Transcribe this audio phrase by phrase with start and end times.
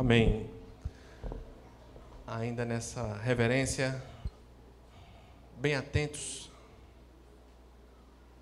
[0.00, 0.48] Amém.
[2.26, 4.02] Ainda nessa reverência,
[5.58, 6.50] bem atentos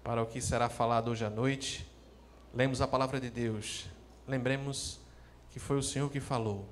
[0.04, 1.84] para o que será falado hoje à noite.
[2.54, 3.88] Lemos a palavra de Deus.
[4.24, 5.00] Lembremos
[5.50, 6.64] que foi o Senhor que falou.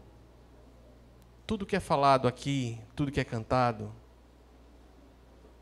[1.48, 3.92] Tudo que é falado aqui, tudo que é cantado,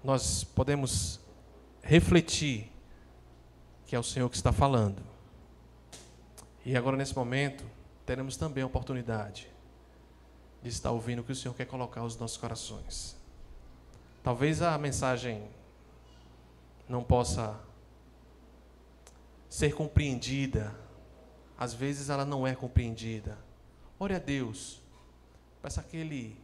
[0.05, 1.19] nós podemos
[1.83, 2.71] refletir
[3.87, 5.03] que é o Senhor que está falando.
[6.63, 7.65] E agora, nesse momento,
[8.05, 9.49] teremos também a oportunidade
[10.63, 13.17] de estar ouvindo o que o Senhor quer colocar aos nossos corações.
[14.23, 15.47] Talvez a mensagem
[16.89, 17.61] não possa
[19.49, 20.75] ser compreendida,
[21.59, 23.39] às vezes ela não é compreendida.
[23.99, 24.81] Ore a Deus,
[25.63, 26.37] peça que Ele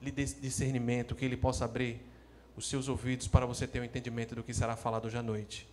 [0.00, 2.04] lhe dê discernimento, que Ele possa abrir
[2.56, 5.22] os seus ouvidos para você ter o um entendimento do que será falado hoje à
[5.22, 5.68] noite.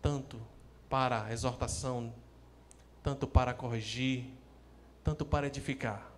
[0.00, 0.40] Tanto
[0.88, 2.12] para a exortação
[3.02, 4.26] tanto para corrigir,
[5.02, 6.10] tanto para edificar.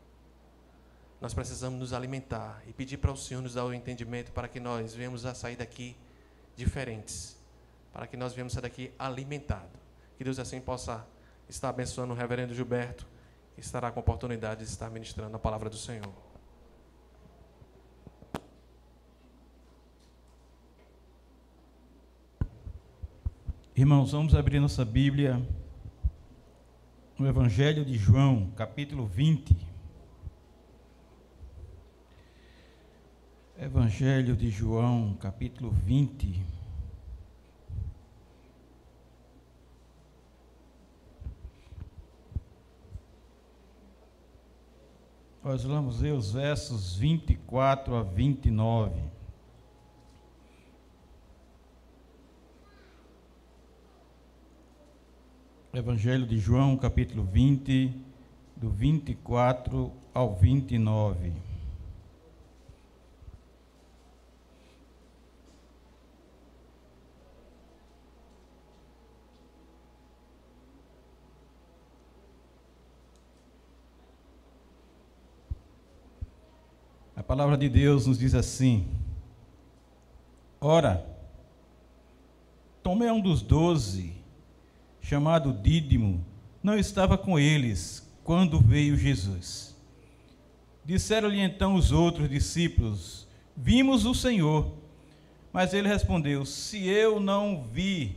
[1.20, 4.58] Nós precisamos nos alimentar e pedir para o Senhor nos dar o entendimento para que
[4.58, 5.96] nós venhamos a sair daqui
[6.56, 7.36] diferentes,
[7.92, 9.80] para que nós venhamos sair daqui alimentados.
[10.18, 11.06] Que Deus assim possa
[11.48, 13.06] estar abençoando o reverendo Gilberto,
[13.54, 16.12] que estará com a oportunidade de estar ministrando a palavra do Senhor.
[23.76, 25.40] Irmãos, vamos abrir nossa Bíblia
[27.22, 29.56] no Evangelho de João, capítulo 20.
[33.56, 36.44] Evangelho de João, capítulo 20.
[45.44, 49.00] Nós vamos ler os versos 24 a 29.
[55.74, 57.90] Evangelho de João, capítulo 20,
[58.54, 61.32] do 24 ao 29.
[77.16, 78.86] A palavra de Deus nos diz assim:
[80.60, 81.10] Ora,
[82.82, 84.21] Tomé um dos doze
[85.02, 86.24] chamado Dídimo,
[86.62, 89.76] não estava com eles quando veio Jesus.
[90.84, 93.26] Disseram-lhe então os outros discípulos:
[93.56, 94.72] Vimos o Senhor.
[95.52, 98.16] Mas ele respondeu: Se eu não vi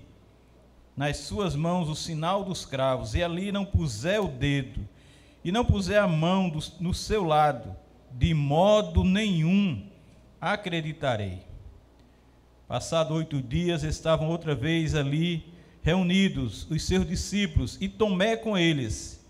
[0.95, 4.88] nas suas mãos o sinal dos cravos, e ali não puser o dedo,
[5.44, 7.75] e não puser a mão do, no seu lado,
[8.12, 9.85] de modo nenhum
[10.40, 11.44] acreditarei.
[12.68, 15.53] Passado oito dias, estavam outra vez ali
[15.85, 19.23] reunidos os seus discípulos e Tomé com eles.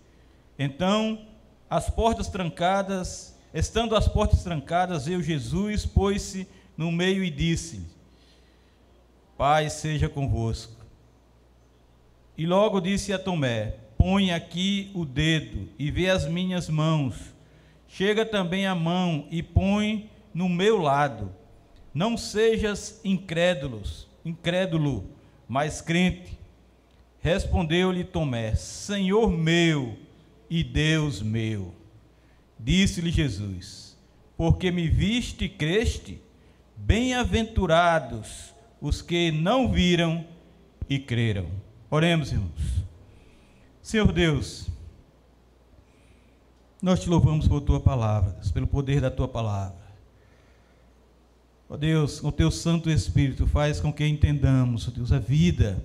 [0.58, 1.28] Então,
[1.70, 7.86] as portas trancadas, estando as portas trancadas, veio Jesus, pôs-se no meio e disse:
[9.38, 10.86] Pai seja convosco.
[12.38, 17.36] E logo disse a Tomé: Põe aqui o dedo e vê as minhas mãos.
[17.86, 21.36] Chega também a mão e põe no meu lado.
[21.94, 25.10] Não sejas incrédulos, incrédulo,
[25.50, 26.45] mas crente.
[27.26, 29.98] Respondeu-lhe Tomé: Senhor meu
[30.48, 31.74] e Deus meu.
[32.60, 33.98] Disse-lhe Jesus:
[34.38, 36.22] Porque me viste e creste,
[36.78, 40.24] bem-aventurados os que não viram
[40.88, 41.48] e creram.
[41.90, 42.86] Oremos, irmãos.
[43.82, 44.68] Senhor Deus,
[46.80, 49.84] nós te louvamos por tua palavra, pelo poder da tua palavra.
[51.68, 55.84] Ó Deus, com o teu Santo Espírito, faz com que entendamos, ó Deus, a vida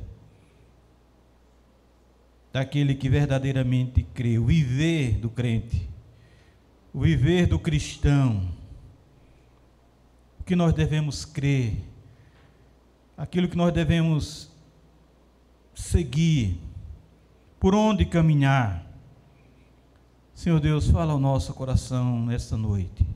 [2.52, 5.88] daquele que verdadeiramente crê, o viver do crente,
[6.92, 8.48] o viver do cristão,
[10.38, 11.76] o que nós devemos crer,
[13.16, 14.50] aquilo que nós devemos
[15.74, 16.58] seguir,
[17.58, 18.86] por onde caminhar.
[20.34, 23.06] Senhor Deus, fala ao nosso coração nesta noite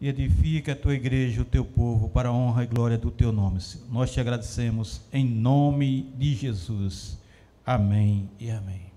[0.00, 3.32] e edifica a tua igreja, o teu povo, para a honra e glória do teu
[3.32, 3.86] nome, Senhor.
[3.90, 7.23] Nós te agradecemos em nome de Jesus.
[7.66, 8.92] Amém e amém.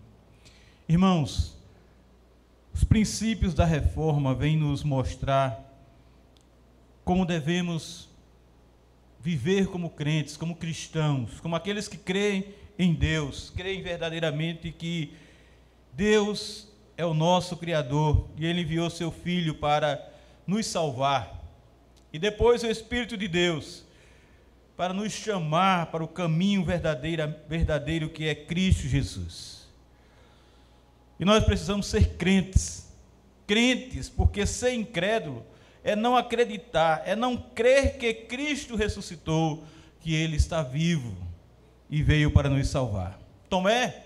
[0.89, 1.55] Irmãos,
[2.73, 5.63] os princípios da reforma vêm nos mostrar
[7.05, 8.09] como devemos
[9.21, 15.13] viver como crentes, como cristãos, como aqueles que creem em Deus, creem verdadeiramente que
[15.93, 16.67] Deus
[16.97, 20.11] é o nosso Criador e Ele enviou seu Filho para
[20.45, 21.41] nos salvar.
[22.11, 23.86] E depois o Espírito de Deus
[24.77, 29.67] para nos chamar para o caminho verdadeiro, verdadeiro que é Cristo Jesus.
[31.19, 32.87] E nós precisamos ser crentes.
[33.47, 35.43] Crentes, porque ser incrédulo
[35.83, 39.63] é não acreditar, é não crer que Cristo ressuscitou,
[39.99, 41.15] que Ele está vivo
[41.89, 43.17] e veio para nos salvar.
[43.49, 44.03] Tomé,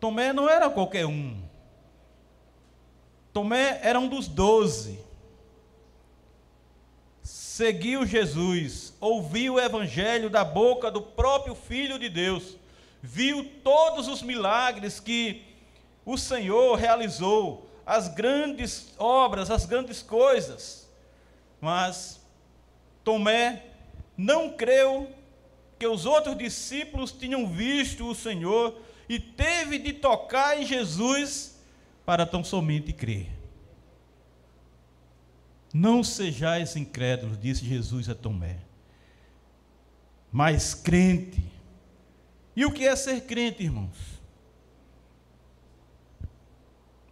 [0.00, 1.40] Tomé não era qualquer um.
[3.32, 4.98] Tomé era um dos doze.
[7.22, 12.56] Seguiu Jesus, ouviu o evangelho da boca do próprio Filho de Deus,
[13.02, 15.42] viu todos os milagres que
[16.04, 20.88] o Senhor realizou, as grandes obras, as grandes coisas.
[21.60, 22.20] Mas
[23.02, 23.64] Tomé
[24.16, 25.10] não creu
[25.78, 31.58] que os outros discípulos tinham visto o Senhor e teve de tocar em Jesus
[32.04, 33.28] para tão somente crer.
[35.72, 38.58] Não sejais incrédulos, disse Jesus a Tomé,
[40.32, 41.42] mas crente.
[42.54, 43.96] E o que é ser crente, irmãos?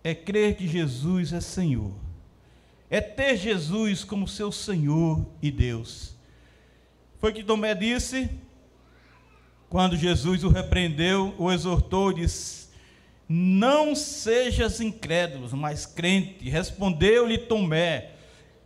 [0.03, 1.93] É crer que Jesus é Senhor,
[2.89, 6.15] é ter Jesus como seu Senhor e Deus.
[7.19, 8.31] Foi que Tomé disse,
[9.69, 12.69] quando Jesus o repreendeu, o exortou, disse:
[13.29, 16.49] não sejas incrédulos, mas crente.
[16.49, 18.13] Respondeu-lhe Tomé.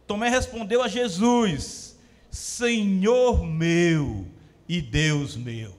[0.07, 1.99] Tomé respondeu a Jesus:
[2.31, 4.25] Senhor meu
[4.69, 5.75] e Deus meu.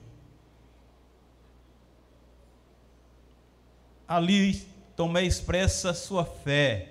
[4.06, 4.66] Ali
[4.96, 6.88] Tomé expressa sua fé,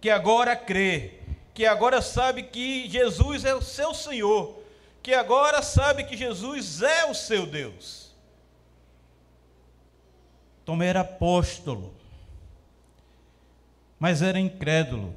[0.00, 1.18] que agora crê,
[1.52, 4.62] que agora sabe que Jesus é o seu Senhor,
[5.02, 8.12] que agora sabe que Jesus é o seu Deus.
[10.64, 11.92] Tomé era apóstolo,
[13.98, 15.16] mas era incrédulo.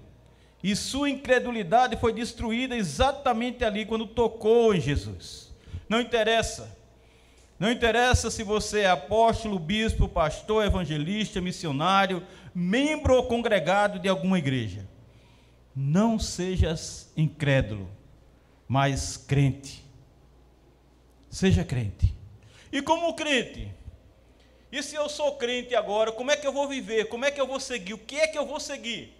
[0.63, 5.44] E sua incredulidade foi destruída exatamente ali quando tocou em Jesus.
[5.87, 6.77] Não interessa.
[7.57, 14.37] Não interessa se você é apóstolo, bispo, pastor, evangelista, missionário, membro ou congregado de alguma
[14.37, 14.87] igreja.
[15.75, 17.89] Não sejas incrédulo,
[18.67, 19.83] mas crente.
[21.29, 22.13] Seja crente.
[22.71, 23.73] E como crente,
[24.75, 27.07] e se eu sou crente agora, como é que eu vou viver?
[27.07, 27.93] Como é que eu vou seguir?
[27.93, 29.13] O que é que eu vou seguir?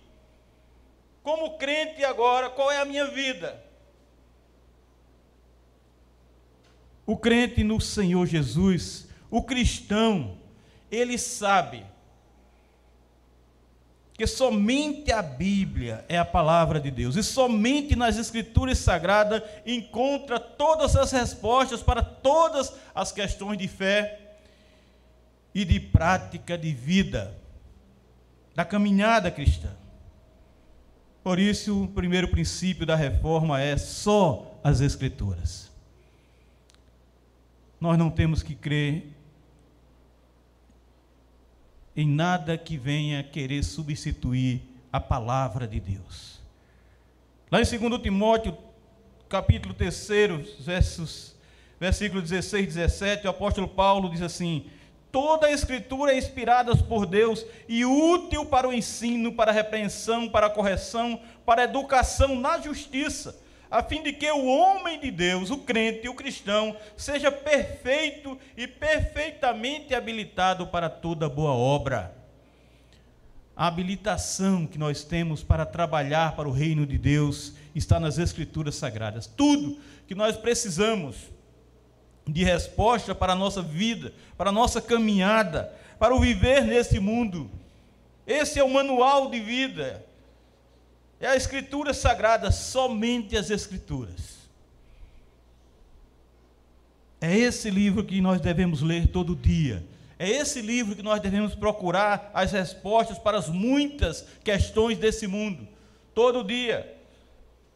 [1.24, 3.64] Como crente agora, qual é a minha vida?
[7.06, 10.38] O crente no Senhor Jesus, o cristão,
[10.92, 11.86] ele sabe
[14.18, 20.40] que somente a Bíblia é a palavra de Deus e somente nas Escrituras Sagradas encontra
[20.40, 24.38] todas as respostas para todas as questões de fé
[25.54, 27.36] e de prática de vida,
[28.56, 29.70] da caminhada cristã.
[31.22, 35.65] Por isso, o primeiro princípio da reforma é só as Escrituras.
[37.86, 39.14] Nós não temos que crer
[41.96, 46.42] em nada que venha querer substituir a palavra de Deus.
[47.52, 48.58] Lá em 2 Timóteo,
[49.30, 50.10] capítulo 3,
[50.62, 51.36] versos,
[51.80, 54.66] versículo 16 e 17, o apóstolo Paulo diz assim:
[55.12, 60.28] Toda a escritura é inspirada por Deus e útil para o ensino, para a repreensão,
[60.28, 63.40] para a correção, para a educação na justiça,
[63.70, 68.68] a fim de que o homem de Deus, o crente, o cristão, seja perfeito e
[68.68, 72.16] perfeitamente habilitado para toda boa obra.
[73.56, 78.76] A habilitação que nós temos para trabalhar para o reino de Deus está nas Escrituras
[78.76, 79.28] Sagradas.
[79.28, 81.16] Tudo que nós precisamos
[82.28, 87.50] de resposta para a nossa vida, para a nossa caminhada, para o viver nesse mundo.
[88.28, 90.05] Esse é o manual de vida.
[91.20, 94.36] É a Escritura Sagrada, somente as Escrituras.
[97.22, 99.84] É esse livro que nós devemos ler todo dia.
[100.18, 105.68] É esse livro que nós devemos procurar as respostas para as muitas questões desse mundo,
[106.14, 106.94] todo dia.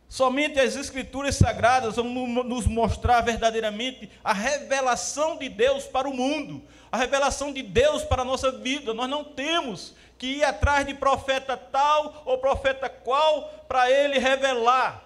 [0.08, 2.06] Somente as Escrituras Sagradas vão
[2.44, 8.22] nos mostrar verdadeiramente a revelação de Deus para o mundo, a revelação de Deus para
[8.22, 8.94] a nossa vida.
[8.94, 15.04] Nós não temos que ir atrás de profeta tal ou profeta qual para ele revelar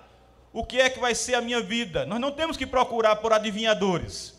[0.52, 2.06] o que é que vai ser a minha vida.
[2.06, 4.34] Nós não temos que procurar por adivinhadores.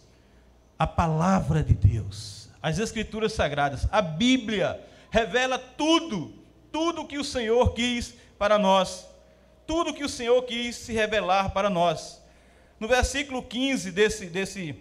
[0.78, 6.34] A palavra de Deus, as Escrituras Sagradas, a Bíblia revela tudo,
[6.72, 9.06] tudo que o Senhor quis para nós
[9.66, 12.22] tudo que o Senhor quis se revelar para nós.
[12.78, 14.76] No versículo 15 desse, desse,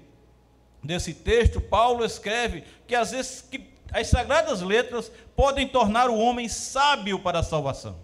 [0.83, 6.49] desse texto, Paulo escreve que às vezes que as sagradas letras podem tornar o homem
[6.49, 7.95] sábio para a salvação.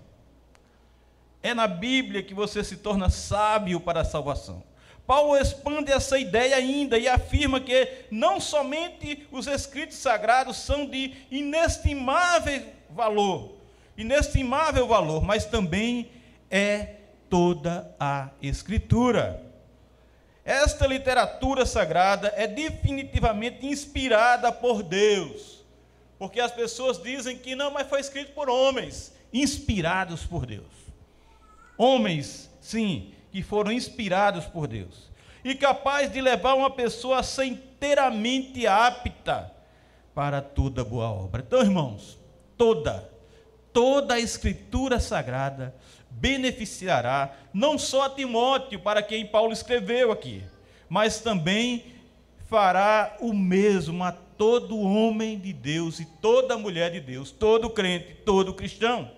[1.42, 4.64] É na Bíblia que você se torna sábio para a salvação.
[5.08, 11.14] Paulo expande essa ideia ainda e afirma que não somente os escritos sagrados são de
[11.32, 13.56] inestimável valor,
[13.98, 16.12] inestimável valor, mas também
[16.52, 19.49] é toda a escritura.
[20.50, 25.64] Esta literatura sagrada é definitivamente inspirada por Deus.
[26.18, 30.66] Porque as pessoas dizem que não, mas foi escrito por homens, inspirados por Deus.
[31.78, 35.12] Homens, sim, que foram inspirados por Deus
[35.44, 39.52] e capaz de levar uma pessoa a ser inteiramente apta
[40.16, 41.44] para toda boa obra.
[41.46, 42.18] Então, irmãos,
[42.58, 43.08] toda,
[43.72, 45.76] toda a Escritura Sagrada
[46.12, 50.44] beneficiará não só a Timóteo, para quem Paulo escreveu aqui,
[50.88, 51.86] mas também
[52.48, 58.14] fará o mesmo a todo homem de Deus e toda mulher de Deus, todo crente,
[58.26, 59.12] todo cristão.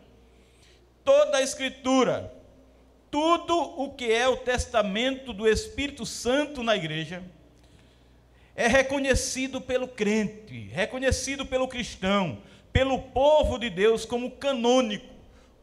[1.04, 2.32] Toda a Escritura
[3.12, 7.22] tudo o que é o testamento do Espírito Santo na igreja
[8.56, 12.38] é reconhecido pelo crente, reconhecido pelo cristão,
[12.72, 15.11] pelo povo de Deus como canônico,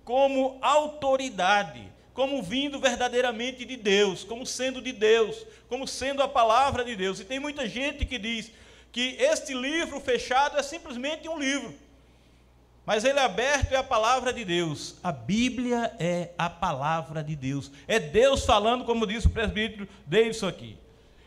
[0.08, 6.82] como autoridade, como vindo verdadeiramente de Deus, como sendo de Deus, como sendo a palavra
[6.82, 7.20] de Deus.
[7.20, 8.50] E tem muita gente que diz
[8.90, 11.74] que este livro fechado é simplesmente um livro.
[12.86, 14.94] Mas ele é aberto é a palavra de Deus.
[15.04, 17.70] A Bíblia é a palavra de Deus.
[17.86, 20.78] É Deus falando, como disse o presbítero Davidson aqui.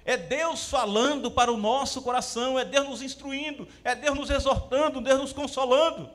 [0.04, 5.00] É Deus falando para o nosso coração, é Deus nos instruindo, é Deus nos exortando,
[5.00, 6.10] Deus nos consolando,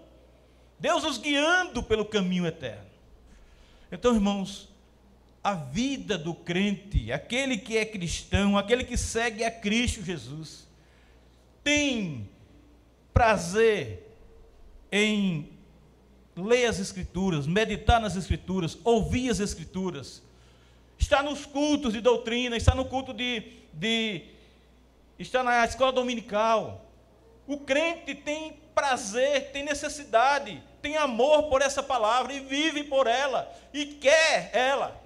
[0.78, 2.87] Deus nos guiando pelo caminho eterno.
[3.90, 4.68] Então, irmãos,
[5.42, 10.66] a vida do crente, aquele que é cristão, aquele que segue a Cristo Jesus,
[11.62, 12.28] tem
[13.12, 14.06] prazer
[14.90, 15.49] em
[16.37, 20.23] ler as Escrituras, meditar nas Escrituras, ouvir as Escrituras,
[20.99, 23.42] está nos cultos de doutrina, está no culto de,
[23.73, 24.23] de
[25.18, 26.85] está na escola dominical.
[27.47, 33.50] O crente tem prazer, tem necessidade, tem amor por essa palavra e vive por ela
[33.73, 35.00] e quer ela.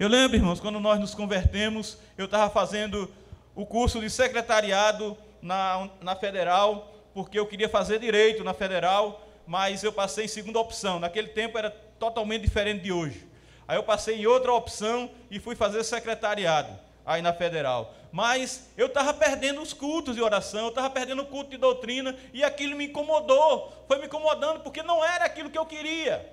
[0.00, 3.08] Eu lembro, irmãos, quando nós nos convertemos, eu estava fazendo
[3.54, 9.84] o curso de secretariado na, na federal porque eu queria fazer direito na federal, mas
[9.84, 10.98] eu passei em segunda opção.
[10.98, 13.28] Naquele tempo era totalmente diferente de hoje.
[13.66, 17.94] Aí eu passei em outra opção e fui fazer secretariado aí na federal.
[18.12, 22.16] Mas eu estava perdendo os cultos de oração, eu estava perdendo o culto de doutrina
[22.32, 23.72] e aquilo me incomodou.
[23.88, 26.32] Foi me incomodando porque não era aquilo que eu queria.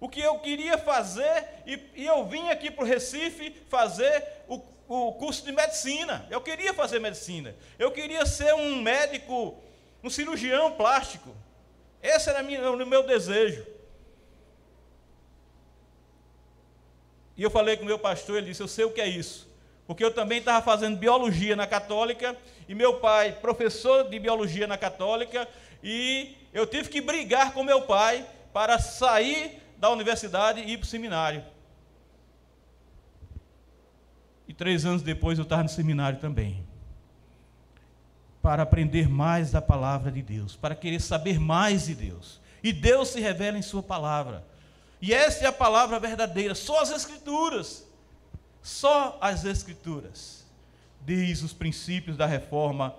[0.00, 4.60] O que eu queria fazer, e, e eu vim aqui para o Recife fazer o,
[4.88, 6.26] o curso de medicina.
[6.30, 7.54] Eu queria fazer medicina.
[7.78, 9.62] Eu queria ser um médico
[10.02, 11.34] um cirurgião plástico.
[12.02, 13.66] Esse era o meu desejo.
[17.36, 19.49] E eu falei com o meu pastor, ele disse: Eu sei o que é isso.
[19.90, 22.36] Porque eu também estava fazendo biologia na católica,
[22.68, 25.48] e meu pai, professor de biologia na católica,
[25.82, 30.84] e eu tive que brigar com meu pai para sair da universidade e ir para
[30.84, 31.42] o seminário.
[34.46, 36.64] E três anos depois eu estava no seminário também
[38.40, 42.40] para aprender mais da palavra de Deus, para querer saber mais de Deus.
[42.62, 44.46] E Deus se revela em Sua palavra.
[45.02, 47.89] E essa é a palavra verdadeira, só as Escrituras.
[48.62, 50.44] Só as Escrituras.
[51.04, 52.94] Diz os princípios da reforma.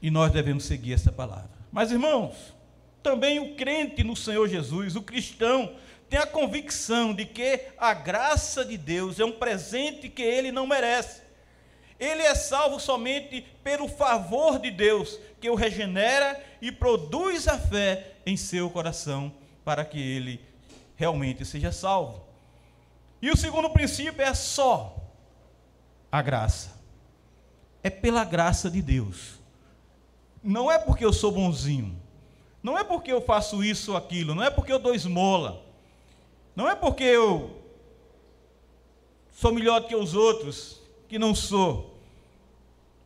[0.00, 1.50] E nós devemos seguir essa palavra.
[1.70, 2.54] Mas, irmãos,
[3.02, 5.74] também o crente no Senhor Jesus, o cristão,
[6.08, 10.66] tem a convicção de que a graça de Deus é um presente que ele não
[10.66, 11.22] merece.
[12.00, 18.14] Ele é salvo somente pelo favor de Deus, que o regenera e produz a fé
[18.26, 19.32] em seu coração,
[19.64, 20.40] para que ele
[21.00, 22.22] realmente seja salvo.
[23.22, 24.94] E o segundo princípio é só
[26.12, 26.78] a graça.
[27.82, 29.40] É pela graça de Deus.
[30.44, 31.98] Não é porque eu sou bonzinho.
[32.62, 34.34] Não é porque eu faço isso ou aquilo.
[34.34, 35.64] Não é porque eu dou esmola.
[36.54, 37.62] Não é porque eu
[39.32, 41.98] sou melhor do que os outros, que não sou.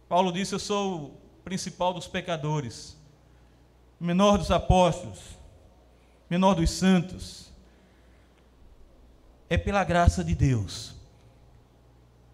[0.08, 1.10] Paulo disse: Eu sou o
[1.44, 2.96] principal dos pecadores,
[4.00, 5.20] menor dos apóstolos,
[6.28, 7.53] menor dos santos.
[9.48, 10.94] É pela graça de Deus.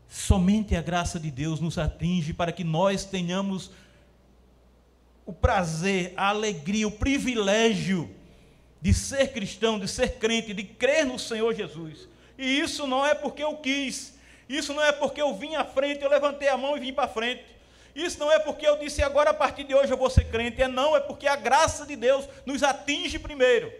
[0.09, 3.71] Somente a graça de Deus nos atinge para que nós tenhamos
[5.25, 8.11] o prazer, a alegria, o privilégio
[8.81, 12.09] de ser cristão, de ser crente, de crer no Senhor Jesus.
[12.37, 14.15] E isso não é porque eu quis,
[14.49, 17.07] isso não é porque eu vim à frente, eu levantei a mão e vim para
[17.07, 17.45] frente.
[17.95, 20.63] Isso não é porque eu disse agora a partir de hoje eu vou ser crente,
[20.63, 23.73] é não, é porque a graça de Deus nos atinge primeiro.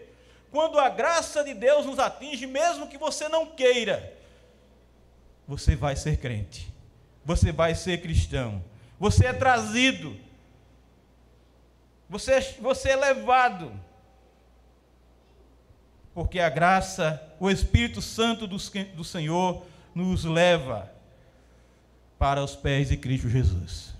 [0.51, 4.13] Quando a graça de Deus nos atinge, mesmo que você não queira,
[5.47, 6.71] você vai ser crente,
[7.23, 8.61] você vai ser cristão,
[8.99, 10.17] você é trazido,
[12.09, 13.71] você é, você é levado,
[16.13, 18.57] porque a graça, o Espírito Santo do,
[18.93, 19.65] do Senhor
[19.95, 20.91] nos leva
[22.19, 23.90] para os pés de Cristo Jesus.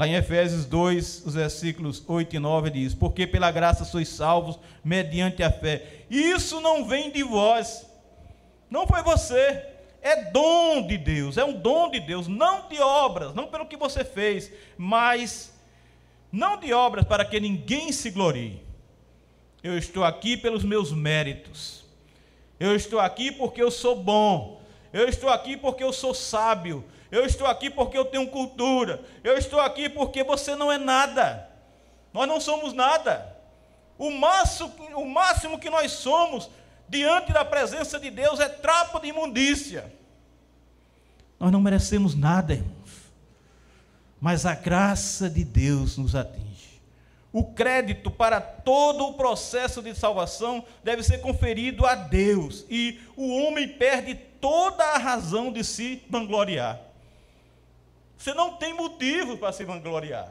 [0.00, 4.58] Lá em Efésios 2, os versículos 8 e 9 diz: Porque pela graça sois salvos
[4.82, 6.06] mediante a fé.
[6.08, 7.84] Isso não vem de vós,
[8.70, 9.62] não foi você,
[10.00, 13.76] é dom de Deus, é um dom de Deus, não de obras, não pelo que
[13.76, 15.52] você fez, mas
[16.32, 18.58] não de obras para que ninguém se glorie.
[19.62, 21.84] Eu estou aqui pelos meus méritos,
[22.58, 24.62] eu estou aqui porque eu sou bom,
[24.94, 29.02] eu estou aqui porque eu sou sábio, eu estou aqui porque eu tenho cultura.
[29.24, 31.48] Eu estou aqui porque você não é nada.
[32.12, 33.36] Nós não somos nada.
[33.98, 36.48] O máximo, o máximo que nós somos
[36.88, 39.92] diante da presença de Deus é trapo de imundícia.
[41.38, 42.90] Nós não merecemos nada, irmãos.
[44.20, 46.50] Mas a graça de Deus nos atinge.
[47.32, 53.28] O crédito para todo o processo de salvação deve ser conferido a Deus, e o
[53.36, 56.89] homem perde toda a razão de se vangloriar.
[58.20, 60.30] Você não tem motivo para se vangloriar.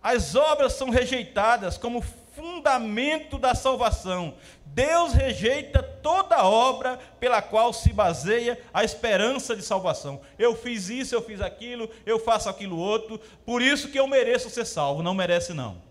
[0.00, 4.34] As obras são rejeitadas como fundamento da salvação.
[4.66, 10.20] Deus rejeita toda obra pela qual se baseia a esperança de salvação.
[10.38, 14.48] Eu fiz isso, eu fiz aquilo, eu faço aquilo outro, por isso que eu mereço
[14.48, 15.02] ser salvo.
[15.02, 15.82] Não merece, não.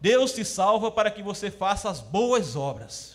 [0.00, 3.13] Deus te salva para que você faça as boas obras.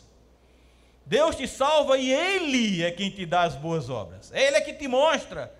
[1.09, 4.31] Deus te salva e Ele é quem te dá as boas obras.
[4.31, 5.51] Ele é que te mostra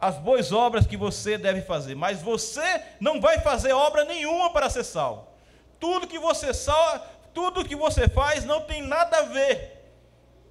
[0.00, 1.96] as boas obras que você deve fazer.
[1.96, 5.26] Mas você não vai fazer obra nenhuma para ser salvo.
[5.80, 9.82] Tudo que você salva, tudo que você faz não tem nada a ver.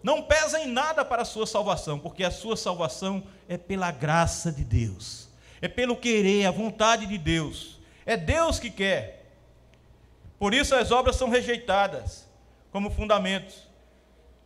[0.03, 4.51] Não pesa em nada para a sua salvação, porque a sua salvação é pela graça
[4.51, 5.29] de Deus.
[5.61, 7.79] É pelo querer, a vontade de Deus.
[8.05, 9.23] É Deus que quer.
[10.37, 12.27] Por isso as obras são rejeitadas
[12.73, 13.71] como fundamentos.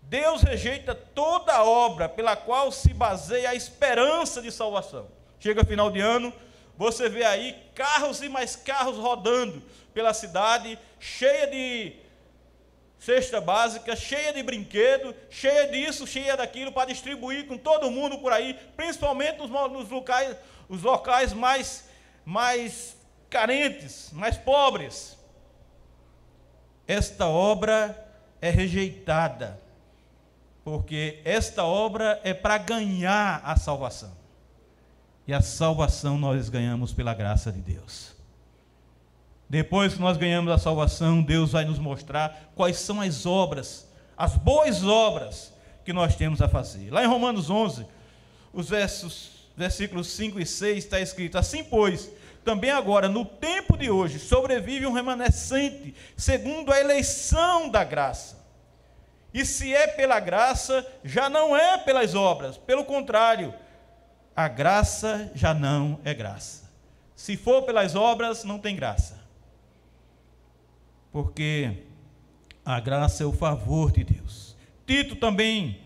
[0.09, 5.09] Deus rejeita toda obra pela qual se baseia a esperança de salvação.
[5.37, 6.33] Chega final de ano,
[6.77, 9.61] você vê aí carros e mais carros rodando
[9.93, 11.93] pela cidade, cheia de
[12.97, 18.31] cesta básica, cheia de brinquedo, cheia disso, cheia daquilo, para distribuir com todo mundo por
[18.31, 20.37] aí, principalmente nos, nos locais,
[20.69, 21.89] os locais mais,
[22.23, 22.95] mais
[23.29, 25.17] carentes, mais pobres.
[26.87, 28.07] Esta obra
[28.39, 29.66] é rejeitada
[30.67, 34.11] porque esta obra é para ganhar a salvação.
[35.25, 38.13] E a salvação nós ganhamos pela graça de Deus.
[39.49, 44.35] Depois que nós ganhamos a salvação, Deus vai nos mostrar quais são as obras, as
[44.35, 45.53] boas obras
[45.85, 46.91] que nós temos a fazer.
[46.91, 47.85] Lá em Romanos 11,
[48.51, 52.11] os versos, versículos 5 e 6 está escrito: Assim, pois,
[52.43, 58.36] também agora, no tempo de hoje, sobrevive um remanescente, segundo a eleição da graça
[59.37, 62.57] e se é pela graça, já não é pelas obras.
[62.57, 63.53] Pelo contrário,
[64.35, 66.67] a graça já não é graça.
[67.15, 69.23] Se for pelas obras, não tem graça.
[71.11, 71.83] Porque
[72.65, 74.57] a graça é o favor de Deus.
[74.87, 75.81] Tito também,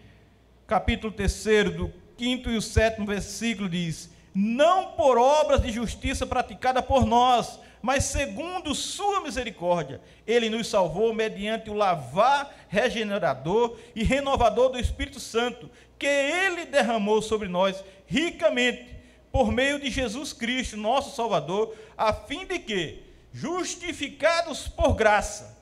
[0.65, 6.81] capítulo 3, do quinto e o sétimo versículo diz: Não por obras de justiça praticada
[6.81, 14.69] por nós, mas segundo sua misericórdia, ele nos salvou mediante o lavar regenerador e renovador
[14.69, 18.95] do Espírito Santo, que ele derramou sobre nós ricamente
[19.31, 23.01] por meio de Jesus Cristo, nosso Salvador, a fim de que,
[23.33, 25.57] justificados por graça,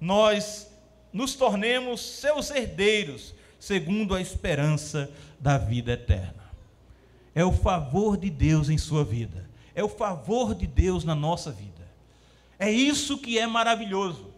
[0.00, 0.68] nós
[1.12, 6.44] nos tornemos seus herdeiros, segundo a esperança da vida eterna.
[7.34, 11.50] É o favor de Deus em sua vida é o favor de Deus na nossa
[11.50, 11.82] vida.
[12.58, 14.32] É isso que é maravilhoso.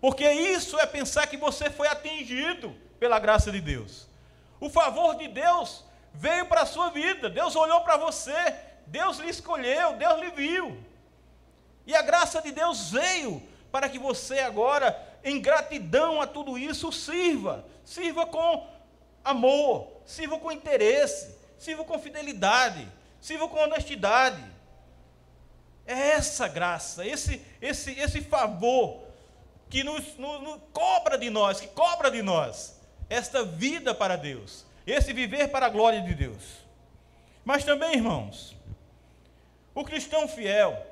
[0.00, 4.06] Porque isso é pensar que você foi atingido pela graça de Deus.
[4.60, 8.54] O favor de Deus veio para a sua vida, Deus olhou para você,
[8.86, 10.78] Deus lhe escolheu, Deus lhe viu.
[11.86, 16.92] E a graça de Deus veio para que você agora, em gratidão a tudo isso,
[16.92, 17.64] sirva.
[17.84, 18.66] Sirva com
[19.24, 22.86] amor, sirva com interesse, sirva com fidelidade,
[23.20, 24.42] sirva com honestidade.
[25.88, 29.04] É essa graça, esse, esse, esse favor
[29.70, 34.66] que nos, nos, nos cobra de nós, que cobra de nós esta vida para Deus,
[34.86, 36.42] esse viver para a glória de Deus.
[37.42, 38.54] Mas também, irmãos,
[39.74, 40.86] o cristão fiel,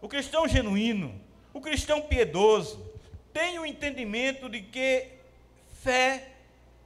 [0.00, 1.20] o cristão genuíno,
[1.52, 2.80] o cristão piedoso,
[3.32, 5.08] tem o entendimento de que
[5.82, 6.28] fé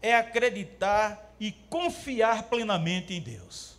[0.01, 3.73] é acreditar e confiar plenamente em Deus.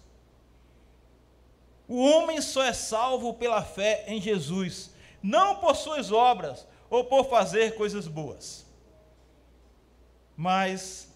[1.88, 7.30] O homem só é salvo pela fé em Jesus, não por suas obras ou por
[7.30, 8.66] fazer coisas boas.
[10.36, 11.10] Mas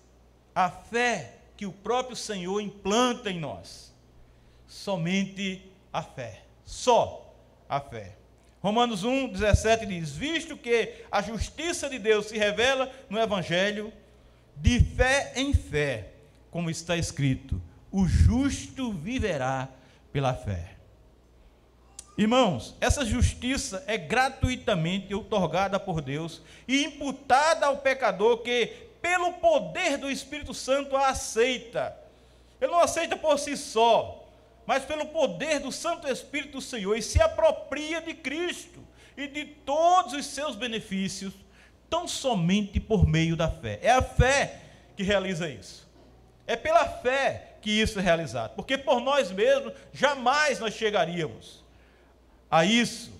[0.53, 3.93] a fé que o próprio Senhor implanta em nós.
[4.67, 6.43] Somente a fé.
[6.63, 7.34] Só
[7.67, 8.15] a fé.
[8.62, 13.91] Romanos 1, 17 diz: Visto que a justiça de Deus se revela no Evangelho,
[14.55, 16.10] de fé em fé,
[16.51, 19.69] como está escrito: o justo viverá
[20.12, 20.76] pela fé.
[22.17, 28.67] Irmãos, essa justiça é gratuitamente otorgada por Deus e imputada ao pecador que,
[29.02, 31.95] pelo poder do Espírito Santo, a aceita.
[32.60, 34.28] Ele não aceita por si só,
[34.65, 38.84] mas pelo poder do Santo Espírito do Senhor, e se apropria de Cristo
[39.15, 41.34] e de todos os seus benefícios,
[41.89, 43.80] tão somente por meio da fé.
[43.82, 44.60] É a fé
[44.98, 45.88] que realiza isso.
[46.45, 51.63] É pela fé que isso é realizado, porque por nós mesmos jamais nós chegaríamos
[52.50, 53.12] a isso.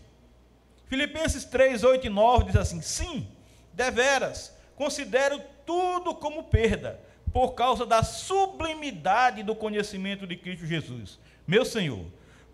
[0.88, 3.28] Filipenses 3, 8 e 9 diz assim: Sim,
[3.74, 7.00] deveras, considero tudo como perda,
[7.32, 12.06] por causa da sublimidade do conhecimento de Cristo Jesus meu Senhor,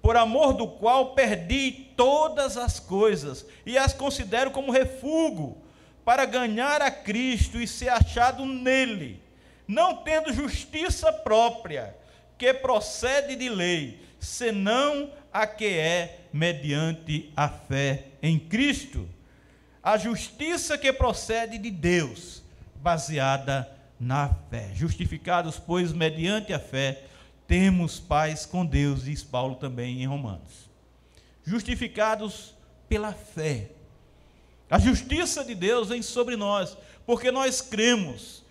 [0.02, 5.58] por amor do qual perdi todas as coisas e as considero como refúgio
[6.06, 9.22] para ganhar a Cristo e ser achado nele,
[9.68, 11.96] não tendo justiça própria,
[12.38, 19.08] que procede de lei, senão a que é mediante a fé em Cristo.
[19.82, 22.42] A justiça que procede de Deus,
[22.78, 24.70] baseada na fé.
[24.74, 27.04] Justificados, pois, mediante a fé,
[27.48, 30.70] temos paz com Deus, diz Paulo também em Romanos.
[31.44, 32.56] Justificados
[32.90, 33.70] pela fé.
[34.70, 36.76] A justiça de Deus vem sobre nós,
[37.06, 38.44] porque nós cremos.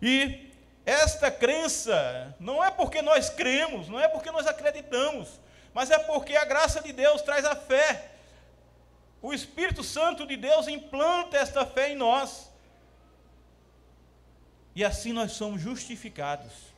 [0.00, 0.51] E
[0.84, 5.40] esta crença não é porque nós cremos, não é porque nós acreditamos,
[5.72, 8.10] mas é porque a graça de Deus traz a fé.
[9.20, 12.50] O Espírito Santo de Deus implanta esta fé em nós.
[14.74, 16.72] E assim nós somos justificados.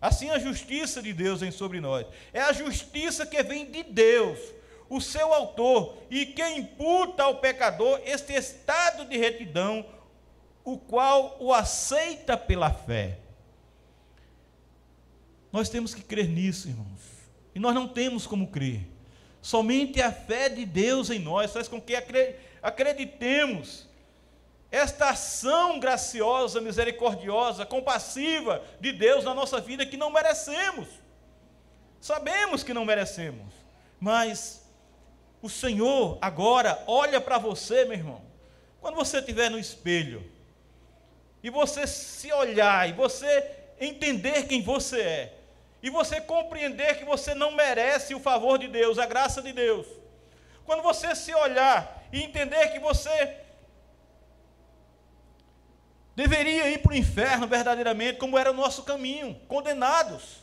[0.00, 2.06] Assim a justiça de Deus vem sobre nós.
[2.32, 4.38] É a justiça que vem de Deus,
[4.90, 9.86] o seu autor, e que imputa ao pecador este estado de retidão,
[10.64, 13.21] o qual o aceita pela fé.
[15.52, 17.00] Nós temos que crer nisso, irmãos.
[17.54, 18.88] E nós não temos como crer.
[19.42, 21.94] Somente a fé de Deus em nós faz com que
[22.62, 23.86] acreditemos
[24.70, 30.88] esta ação graciosa, misericordiosa, compassiva de Deus na nossa vida que não merecemos.
[32.00, 33.52] Sabemos que não merecemos,
[34.00, 34.66] mas
[35.42, 38.22] o Senhor agora olha para você, meu irmão.
[38.80, 40.24] Quando você estiver no espelho
[41.42, 45.38] e você se olhar e você entender quem você é,
[45.82, 49.86] e você compreender que você não merece o favor de Deus, a graça de Deus.
[50.64, 53.36] Quando você se olhar e entender que você
[56.14, 60.42] deveria ir para o inferno verdadeiramente, como era o nosso caminho, condenados,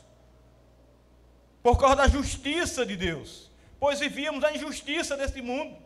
[1.62, 5.76] por causa da justiça de Deus, pois vivíamos a injustiça deste mundo.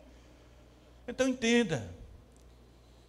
[1.07, 1.87] Então entenda,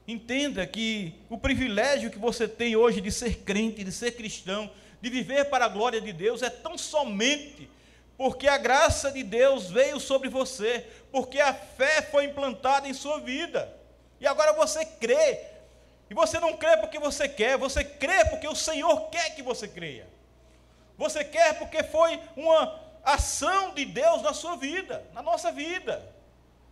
[0.07, 5.11] entenda que o privilégio que você tem hoje de ser crente, de ser cristão, de
[5.11, 7.69] viver para a glória de Deus, é tão somente
[8.17, 13.21] porque a graça de Deus veio sobre você, porque a fé foi implantada em sua
[13.21, 13.73] vida,
[14.21, 15.41] e agora você crê.
[16.09, 19.67] E você não crê porque você quer, você crê porque o Senhor quer que você
[19.67, 20.07] creia.
[20.97, 26.03] Você quer porque foi uma ação de Deus na sua vida, na nossa vida,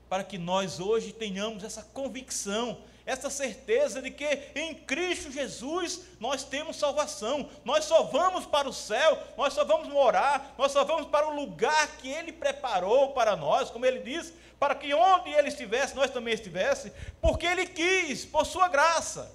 [0.08, 6.42] para que nós hoje tenhamos essa convicção, essa certeza de que em Cristo Jesus nós
[6.42, 7.48] temos salvação.
[7.64, 11.36] Nós só vamos para o céu, nós só vamos morar, nós só vamos para o
[11.36, 16.10] lugar que Ele preparou para nós, como Ele diz, para que onde Ele estivesse, nós
[16.10, 19.30] também estivesse, porque Ele quis, por Sua graça,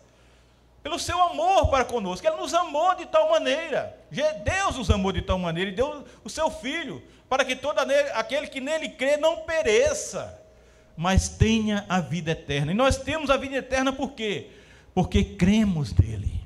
[0.81, 2.25] pelo Seu amor para conosco.
[2.25, 3.95] Ele nos amou de tal maneira,
[4.43, 7.77] Deus nos amou de tal maneira, e deu o Seu Filho, para que todo
[8.15, 10.38] aquele que nele crê não pereça
[10.99, 12.73] mas tenha a vida eterna.
[12.73, 14.51] E nós temos a vida eterna por quê?
[14.93, 16.43] Porque cremos nele.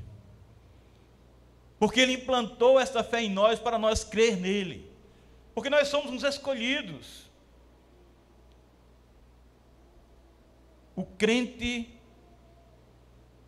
[1.76, 4.88] Porque ele implantou esta fé em nós para nós crer nele.
[5.56, 7.28] Porque nós somos uns escolhidos.
[10.94, 11.92] O crente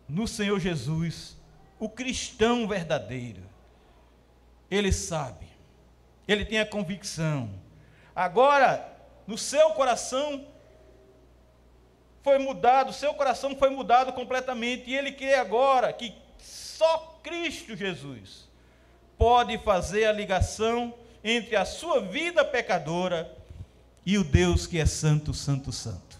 [0.09, 1.37] no Senhor Jesus,
[1.79, 3.43] o cristão verdadeiro,
[4.69, 5.47] ele sabe,
[6.27, 7.49] ele tem a convicção.
[8.13, 8.93] Agora,
[9.25, 10.45] no seu coração,
[12.27, 18.49] foi mudado, seu coração foi mudado completamente, e ele crê agora que só Cristo Jesus
[19.17, 23.33] pode fazer a ligação entre a sua vida pecadora
[24.05, 26.17] e o Deus que é santo, santo, santo.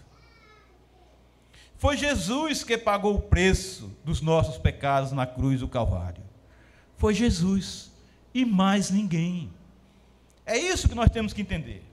[1.76, 6.22] Foi Jesus que pagou o preço dos nossos pecados na cruz do Calvário.
[6.96, 7.92] Foi Jesus
[8.32, 9.52] e mais ninguém.
[10.46, 11.84] É isso que nós temos que entender.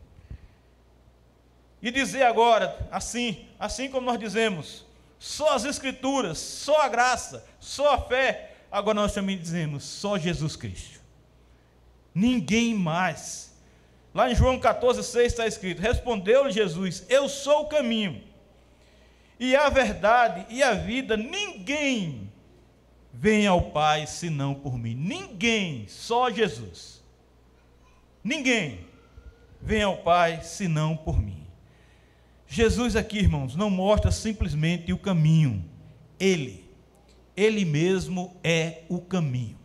[1.81, 4.85] E dizer agora, assim, assim como nós dizemos,
[5.19, 10.55] só as Escrituras, só a graça, só a fé, agora nós também dizemos, só Jesus
[10.55, 10.99] Cristo.
[12.13, 13.53] Ninguém mais.
[14.13, 18.23] Lá em João 14, 6 está escrito: Respondeu-lhe Jesus: Eu sou o caminho,
[19.37, 22.31] e a verdade e a vida, ninguém
[23.11, 24.95] vem ao Pai senão por mim.
[24.95, 27.03] Ninguém, só Jesus.
[28.23, 28.87] Ninguém
[29.61, 31.34] vem ao Pai senão por mim.
[32.47, 35.63] Jesus aqui, irmãos, não mostra simplesmente o caminho.
[36.19, 36.69] Ele,
[37.35, 39.57] ele mesmo é o caminho.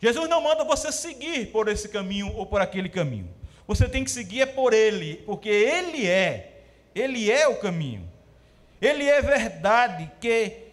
[0.00, 3.28] Jesus não manda você seguir por esse caminho ou por aquele caminho.
[3.66, 6.62] Você tem que seguir é por ele, porque ele é.
[6.94, 8.08] Ele é o caminho.
[8.80, 10.66] Ele é verdade que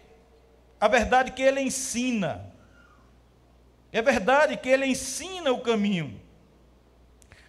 [0.80, 2.52] a verdade que ele ensina.
[3.92, 6.20] É verdade que ele ensina o caminho.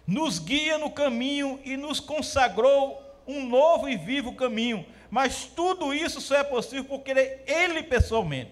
[0.06, 4.86] Nos guia no caminho e nos consagrou um novo e vivo caminho.
[5.10, 8.50] Mas tudo isso só é possível porque ele pessoalmente.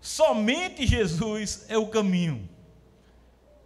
[0.00, 2.48] Somente Jesus é o caminho.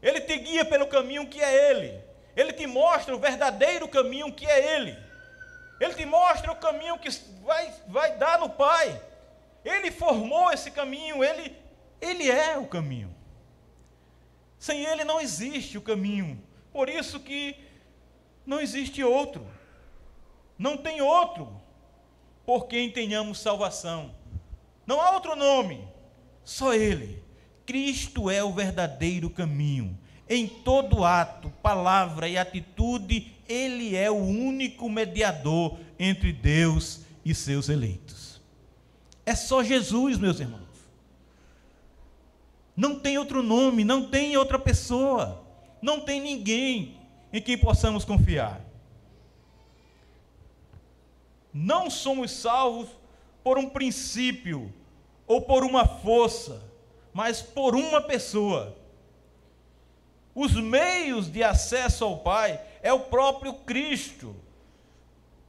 [0.01, 2.01] Ele te guia pelo caminho que é ele.
[2.37, 4.97] Ele te mostra o verdadeiro caminho que é ele.
[5.81, 7.09] Ele te mostra o caminho que
[7.43, 9.01] vai, vai dar no Pai.
[9.65, 11.57] Ele formou esse caminho, ele,
[12.01, 13.15] ele é o caminho.
[14.59, 16.41] Sem ele não existe o caminho.
[16.73, 17.57] Por isso que
[18.47, 19.47] não existe outro.
[20.59, 21.49] Não tem outro
[22.45, 24.11] por quem tenhamos salvação.
[24.87, 25.87] Não há outro nome,
[26.43, 27.23] só ele.
[27.65, 29.97] Cristo é o verdadeiro caminho.
[30.29, 37.69] Em todo ato, palavra e atitude, ele é o único mediador entre Deus e seus
[37.69, 38.41] eleitos.
[39.25, 40.63] É só Jesus, meus irmãos.
[42.75, 45.45] Não tem outro nome, não tem outra pessoa,
[45.83, 46.97] não tem ninguém
[47.33, 48.68] em quem possamos confiar.
[51.61, 52.89] Não somos salvos
[53.43, 54.73] por um princípio
[55.27, 56.63] ou por uma força,
[57.13, 58.77] mas por uma pessoa.
[60.33, 64.37] Os meios de acesso ao Pai é o próprio Cristo.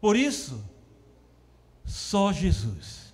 [0.01, 0.67] Por isso,
[1.85, 3.13] só Jesus.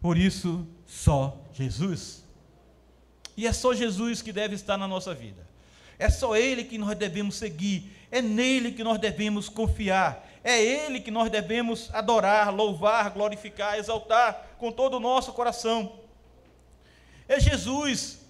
[0.00, 2.24] Por isso, só Jesus.
[3.36, 5.46] E é só Jesus que deve estar na nossa vida.
[6.02, 7.90] É só Ele que nós devemos seguir.
[8.10, 10.28] É nele que nós devemos confiar.
[10.42, 15.92] É Ele que nós devemos adorar, louvar, glorificar, exaltar com todo o nosso coração.
[17.28, 18.20] É Jesus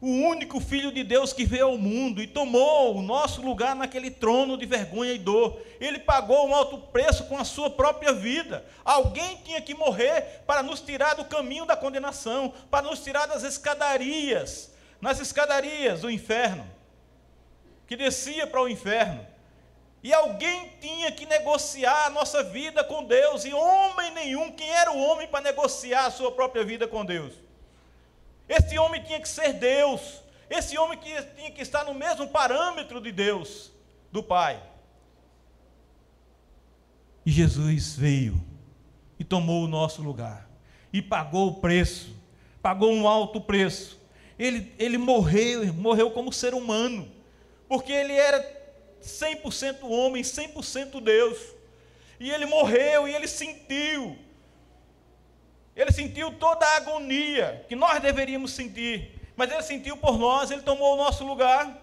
[0.00, 4.10] o único Filho de Deus que veio ao mundo e tomou o nosso lugar naquele
[4.10, 5.60] trono de vergonha e dor.
[5.78, 8.64] Ele pagou um alto preço com a sua própria vida.
[8.82, 13.42] Alguém tinha que morrer para nos tirar do caminho da condenação, para nos tirar das
[13.42, 16.79] escadarias, nas escadarias do inferno,
[17.90, 19.26] que descia para o inferno.
[20.00, 24.92] E alguém tinha que negociar a nossa vida com Deus, e homem nenhum, quem era
[24.92, 27.34] o homem para negociar a sua própria vida com Deus?
[28.48, 30.22] Esse homem tinha que ser Deus.
[30.48, 33.72] Esse homem tinha que estar no mesmo parâmetro de Deus,
[34.12, 34.62] do Pai.
[37.26, 38.40] E Jesus veio
[39.18, 40.48] e tomou o nosso lugar.
[40.92, 42.14] E pagou o preço.
[42.62, 44.00] Pagou um alto preço.
[44.38, 47.18] Ele, ele morreu, morreu como ser humano.
[47.70, 48.38] Porque ele era
[49.02, 51.38] 100% homem, 100% Deus.
[52.18, 54.18] E ele morreu e ele sentiu
[55.80, 60.60] ele sentiu toda a agonia que nós deveríamos sentir, mas ele sentiu por nós, ele
[60.60, 61.74] tomou o nosso lugar.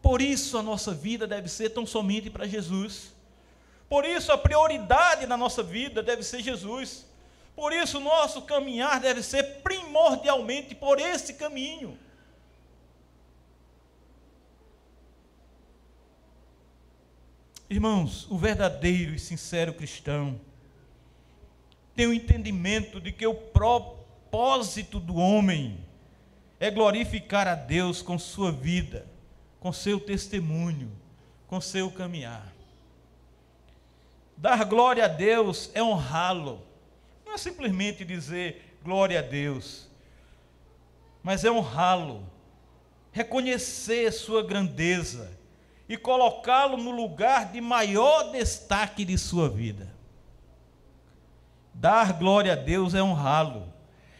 [0.00, 3.12] Por isso a nossa vida deve ser tão somente para Jesus.
[3.88, 7.06] Por isso a prioridade na nossa vida deve ser Jesus.
[7.56, 11.98] Por isso o nosso caminhar deve ser primordialmente por esse caminho.
[17.70, 20.40] Irmãos, o verdadeiro e sincero cristão
[21.94, 25.84] tem o entendimento de que o propósito do homem
[26.58, 29.06] é glorificar a Deus com sua vida,
[29.60, 30.90] com seu testemunho,
[31.46, 32.54] com seu caminhar.
[34.34, 36.62] Dar glória a Deus é honrá-lo.
[37.26, 39.90] Não é simplesmente dizer glória a Deus,
[41.22, 42.24] mas é honrá-lo,
[43.12, 45.36] reconhecer sua grandeza
[45.88, 49.88] e colocá-lo no lugar de maior destaque de sua vida.
[51.72, 53.72] Dar glória a Deus é honrá-lo,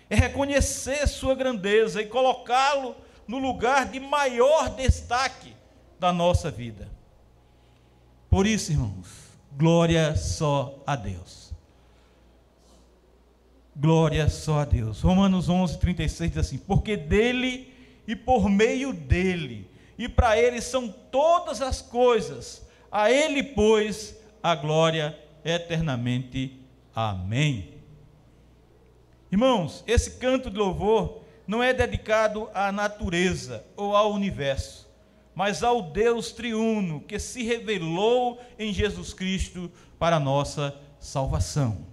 [0.08, 5.54] é reconhecer sua grandeza e colocá-lo no lugar de maior destaque
[6.00, 6.88] da nossa vida.
[8.30, 9.08] Por isso, irmãos,
[9.56, 11.52] glória só a Deus.
[13.76, 15.00] Glória só a Deus.
[15.02, 17.74] Romanos 11, 36 diz assim: Porque dele
[18.06, 19.67] e por meio dele,
[19.98, 26.62] e para ele são todas as coisas, a ele, pois, a glória eternamente.
[26.94, 27.74] Amém.
[29.30, 34.88] Irmãos, esse canto de louvor não é dedicado à natureza ou ao universo,
[35.34, 41.86] mas ao Deus triuno que se revelou em Jesus Cristo para nossa salvação.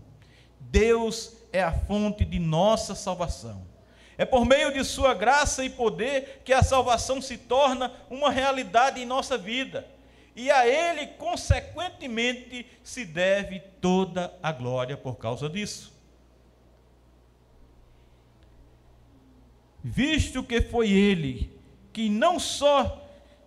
[0.60, 3.75] Deus é a fonte de nossa salvação.
[4.17, 9.01] É por meio de Sua graça e poder que a salvação se torna uma realidade
[9.01, 9.88] em nossa vida.
[10.36, 15.93] E a Ele, consequentemente, se deve toda a glória por causa disso.
[19.84, 21.56] Visto que foi Ele
[21.93, 23.01] que não só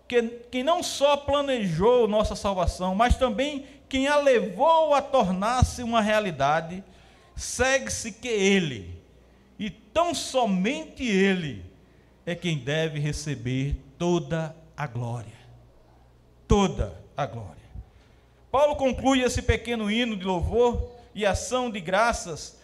[0.09, 6.01] que, que não só planejou nossa salvação, mas também quem a levou a tornar-se uma
[6.01, 6.83] realidade,
[7.37, 8.98] segue-se que Ele,
[9.59, 11.65] e tão somente Ele,
[12.25, 15.39] é quem deve receber toda a glória.
[16.47, 17.57] Toda a glória.
[18.51, 22.59] Paulo conclui esse pequeno hino de louvor e ação de graças,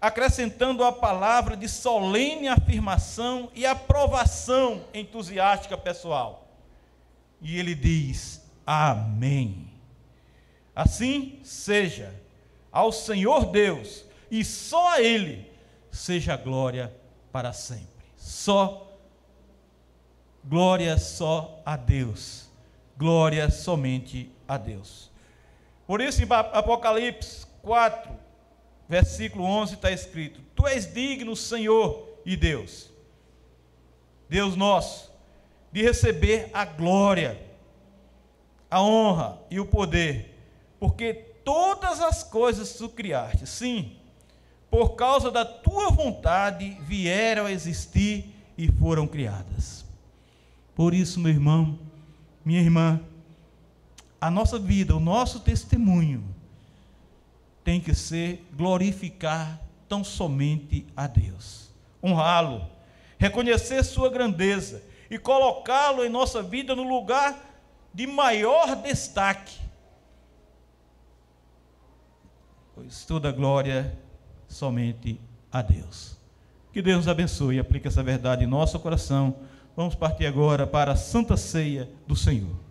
[0.00, 6.46] acrescentando a palavra de solene afirmação e aprovação entusiástica pessoal.
[7.40, 9.68] E ele diz: Amém.
[10.74, 12.14] Assim seja
[12.70, 15.53] ao Senhor Deus, e só a Ele
[15.94, 16.94] seja glória
[17.32, 18.04] para sempre.
[18.16, 18.98] Só
[20.44, 22.48] glória só a Deus.
[22.96, 25.10] Glória somente a Deus.
[25.86, 28.10] Por isso em Apocalipse 4,
[28.88, 32.90] versículo 11 está escrito: Tu és digno, Senhor e Deus,
[34.28, 35.12] Deus nosso,
[35.72, 37.40] de receber a glória,
[38.70, 40.38] a honra e o poder,
[40.78, 41.12] porque
[41.44, 43.98] todas as coisas tu criaste, sim,
[44.74, 49.84] por causa da tua vontade vieram a existir e foram criadas.
[50.74, 51.78] Por isso, meu irmão,
[52.44, 53.00] minha irmã,
[54.20, 56.24] a nossa vida, o nosso testemunho
[57.62, 61.70] tem que ser glorificar tão somente a Deus,
[62.02, 62.66] honrá-lo,
[63.16, 67.38] reconhecer sua grandeza e colocá-lo em nossa vida no lugar
[67.94, 69.62] de maior destaque
[72.74, 73.96] pois toda glória
[74.54, 76.16] somente a Deus.
[76.72, 79.34] Que Deus nos abençoe e aplique essa verdade em nosso coração.
[79.76, 82.54] Vamos partir agora para a Santa Ceia do Senhor.